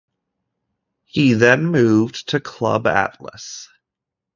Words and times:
He 1.05 1.33
then 1.33 1.67
moved 1.67 2.29
to 2.29 2.39
Club 2.39 2.87
Atlas. 2.87 3.69